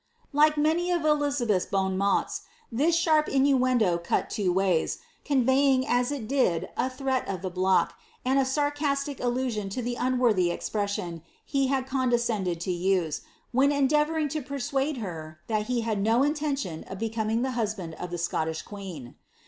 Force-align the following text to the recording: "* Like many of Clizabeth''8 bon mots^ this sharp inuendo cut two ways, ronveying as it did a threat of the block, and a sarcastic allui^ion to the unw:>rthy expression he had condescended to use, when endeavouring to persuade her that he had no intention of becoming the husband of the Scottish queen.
"* 0.21 0.25
Like 0.33 0.57
many 0.57 0.89
of 0.89 1.03
Clizabeth''8 1.03 1.69
bon 1.69 1.95
mots^ 1.95 2.41
this 2.71 2.95
sharp 2.95 3.27
inuendo 3.27 4.03
cut 4.03 4.31
two 4.31 4.51
ways, 4.51 4.97
ronveying 5.27 5.85
as 5.87 6.11
it 6.11 6.27
did 6.27 6.69
a 6.75 6.89
threat 6.89 7.27
of 7.27 7.43
the 7.43 7.51
block, 7.51 7.93
and 8.25 8.39
a 8.39 8.45
sarcastic 8.45 9.19
allui^ion 9.19 9.69
to 9.69 9.83
the 9.83 9.97
unw:>rthy 9.99 10.51
expression 10.51 11.21
he 11.45 11.67
had 11.67 11.85
condescended 11.85 12.59
to 12.61 12.71
use, 12.71 13.21
when 13.51 13.71
endeavouring 13.71 14.27
to 14.29 14.41
persuade 14.41 14.97
her 14.97 15.37
that 15.45 15.67
he 15.67 15.81
had 15.81 16.01
no 16.01 16.23
intention 16.23 16.83
of 16.85 16.97
becoming 16.97 17.43
the 17.43 17.51
husband 17.51 17.93
of 17.99 18.09
the 18.09 18.17
Scottish 18.17 18.63
queen. 18.63 19.13